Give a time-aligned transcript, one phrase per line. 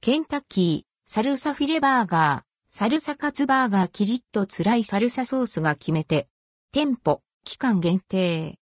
[0.00, 6.28] ケンタッキー、サルサフィレバーガー、サルサカツバーガーキリッと辛いサルサソースが決めて。
[6.70, 8.60] 店舗、期間限定。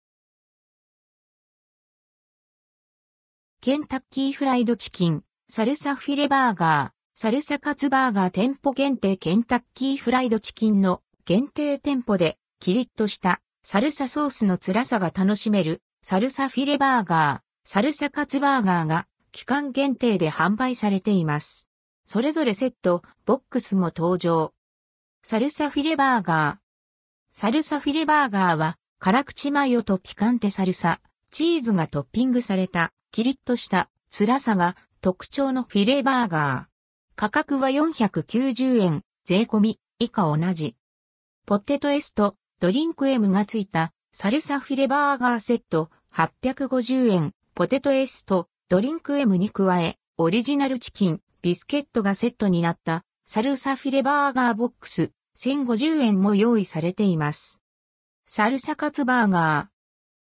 [3.61, 21.67] ケンタッキーフライドチキン、サルサフィレバーガー、サルサカツバーガー店舗限定ケンタッキーフライドチキンの限定店舗でキリッとしたサルサソースの辛さが楽しめるサルサフィレバーガー、サルサカツバーガーが期間限定で販売されています。
[22.05, 24.53] それぞれセット、ボックスも登場。
[25.23, 27.35] サルサフィレバーガー。
[27.35, 31.01] サルサフィレバーガーは辛口マヨとピカンテサルサ、
[31.31, 37.15] チーズがトッピングされたキリッとした辛さが特徴のフィレバーガー。
[37.15, 40.75] 価格は490円、税込み、以下同じ。
[41.47, 57.61] ポテトエスト、ドリンク M がついたサルサフィレバーガーセット850円、ポテトエスト、ドリンク M に加え、オリジナルチキン、ビスケットがセットになったサルサフィレバーガーボックス1050円も用意されています。
[58.25, 59.67] サルサカツバーガー。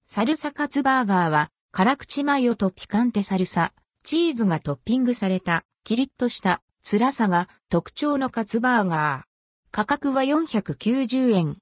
[0.06, 9.23] サルサカツバーガーは辛口マヨとピカンテサルサ、チーズがトッピングされた、キリッとした辛さが特徴のカツバーガー。
[9.72, 11.58] 価格は490円。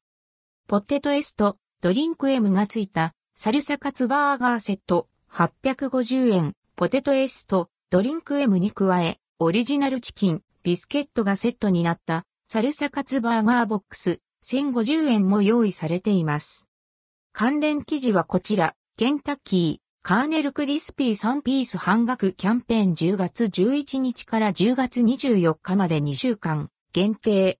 [0.67, 6.53] ポテトエスト、ドリンク M がついた、サルサカツバーガーセット、850円。
[6.77, 16.67] ポテトエスト、ドリンク M に加え、オリジナルチキン、ビスケットがセットになった、サルサカツバーガーボックス、1050円も用意されています。
[17.31, 27.53] 関連記事はこちら、ケンタッキー、カーネルクリスピー3ピース半額キャンペーン10月11日から10月24日まで2週間限定。